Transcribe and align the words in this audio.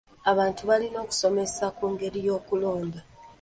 Abantu 0.31 0.61
balina 0.69 0.97
okusomesesa 1.03 1.67
ku 1.77 1.83
ngeri 1.93 2.19
y'okulonda. 2.27 2.99